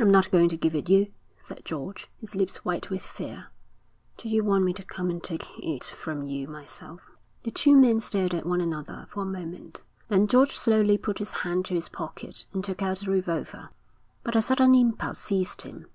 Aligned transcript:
'I'm 0.00 0.10
not 0.10 0.32
going 0.32 0.48
to 0.48 0.56
give 0.56 0.74
it 0.74 0.88
you,' 0.88 1.12
said 1.40 1.64
George, 1.64 2.08
his 2.18 2.34
lips 2.34 2.64
white 2.64 2.90
with 2.90 3.02
fear. 3.06 3.46
'Do 4.16 4.28
you 4.28 4.42
want 4.42 4.64
me 4.64 4.72
to 4.72 4.82
come 4.82 5.08
and 5.08 5.22
take 5.22 5.46
if 5.58 5.84
from 5.84 6.24
you 6.24 6.48
myself?' 6.48 7.08
The 7.44 7.52
two 7.52 7.76
men 7.76 8.00
stared 8.00 8.34
at 8.34 8.44
one 8.44 8.60
another 8.60 9.06
for 9.08 9.22
a 9.22 9.24
moment. 9.24 9.82
Then 10.08 10.26
George 10.26 10.56
slowly 10.56 10.98
put 10.98 11.20
his 11.20 11.30
hand 11.30 11.64
to 11.66 11.74
his 11.74 11.88
pocket 11.88 12.44
and 12.52 12.64
took 12.64 12.82
out 12.82 12.98
the 12.98 13.10
revolver. 13.12 13.68
But 14.24 14.34
a 14.34 14.42
sudden 14.42 14.74
impulse 14.74 15.20
seized 15.20 15.62
him. 15.62 15.86